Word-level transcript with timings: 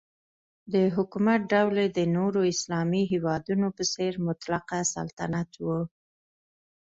د 0.73 0.75
حکومت 0.95 1.39
ډول 1.51 1.75
یې 1.83 1.87
د 1.97 1.99
نورو 2.17 2.41
اسلامي 2.53 3.03
هیوادونو 3.13 3.67
په 3.77 3.83
څېر 3.93 4.13
مطلقه 4.27 4.77
سلطنت 4.95 5.49
و. 5.65 5.67